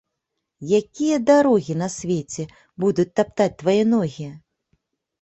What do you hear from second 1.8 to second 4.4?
на свеце будуць таптаць твае ногі?